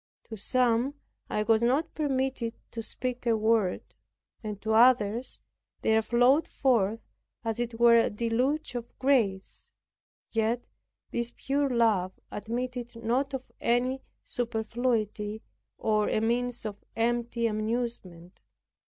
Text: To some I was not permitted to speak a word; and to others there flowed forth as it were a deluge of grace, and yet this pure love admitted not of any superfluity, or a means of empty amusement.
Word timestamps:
To 0.29 0.35
some 0.35 0.95
I 1.29 1.43
was 1.43 1.61
not 1.61 1.93
permitted 1.93 2.55
to 2.71 2.81
speak 2.81 3.27
a 3.27 3.37
word; 3.37 3.83
and 4.43 4.59
to 4.63 4.73
others 4.73 5.41
there 5.83 6.01
flowed 6.01 6.47
forth 6.47 7.01
as 7.45 7.59
it 7.59 7.79
were 7.79 7.99
a 7.99 8.09
deluge 8.09 8.73
of 8.73 8.97
grace, 8.97 9.69
and 10.33 10.35
yet 10.35 10.63
this 11.11 11.31
pure 11.37 11.69
love 11.69 12.13
admitted 12.31 12.95
not 12.95 13.35
of 13.35 13.43
any 13.61 14.01
superfluity, 14.25 15.43
or 15.77 16.09
a 16.09 16.19
means 16.19 16.65
of 16.65 16.83
empty 16.95 17.45
amusement. 17.45 18.41